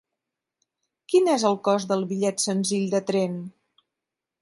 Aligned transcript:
Quin 1.13 1.29
és 1.35 1.45
el 1.51 1.59
cost 1.69 1.91
del 1.93 2.07
bitllet 2.15 2.43
senzill 2.49 2.91
de 2.97 3.07
tren? 3.13 3.41